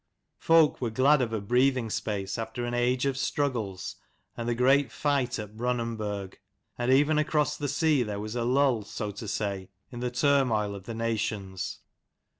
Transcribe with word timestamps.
Folk 0.39 0.81
were 0.81 0.89
glad 0.89 1.21
of 1.21 1.31
a 1.31 1.39
breathing 1.39 1.91
space 1.91 2.39
after 2.39 2.65
an 2.65 2.73
age 2.73 3.05
of 3.05 3.19
struggles 3.19 3.97
and 4.35 4.49
the 4.49 4.55
great 4.55 4.91
fight 4.91 5.37
at 5.37 5.55
Brunanburg; 5.55 6.39
and 6.75 6.91
even 6.91 7.19
across 7.19 7.55
the 7.55 7.67
sea 7.69 8.01
there 8.01 8.19
was 8.19 8.35
a 8.35 8.43
lull, 8.43 8.81
so 8.83 9.11
to 9.11 9.27
say, 9.27 9.69
in 9.91 9.99
the 9.99 10.09
turmoil 10.09 10.73
of 10.73 10.85
the 10.85 10.95
nations. 10.95 11.81